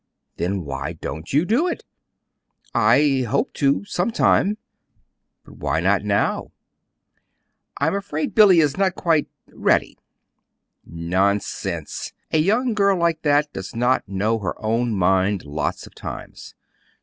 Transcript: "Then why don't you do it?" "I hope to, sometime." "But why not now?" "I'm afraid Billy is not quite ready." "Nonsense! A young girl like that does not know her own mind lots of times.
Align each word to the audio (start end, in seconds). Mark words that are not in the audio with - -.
"Then 0.37 0.65
why 0.65 0.93
don't 0.93 1.31
you 1.31 1.45
do 1.45 1.67
it?" 1.67 1.85
"I 2.73 3.23
hope 3.29 3.53
to, 3.53 3.85
sometime." 3.85 4.57
"But 5.45 5.57
why 5.57 5.79
not 5.79 6.03
now?" 6.03 6.53
"I'm 7.79 7.93
afraid 7.93 8.33
Billy 8.33 8.61
is 8.61 8.77
not 8.77 8.95
quite 8.95 9.27
ready." 9.53 9.99
"Nonsense! 10.83 12.13
A 12.31 12.39
young 12.39 12.73
girl 12.73 12.97
like 12.97 13.21
that 13.21 13.53
does 13.53 13.75
not 13.75 14.09
know 14.09 14.39
her 14.39 14.59
own 14.59 14.91
mind 14.95 15.45
lots 15.45 15.85
of 15.85 15.93
times. 15.93 16.55